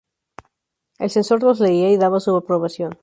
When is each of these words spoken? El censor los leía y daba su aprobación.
El 0.97 1.11
censor 1.11 1.43
los 1.43 1.59
leía 1.59 1.91
y 1.91 1.97
daba 1.97 2.19
su 2.19 2.35
aprobación. 2.35 2.97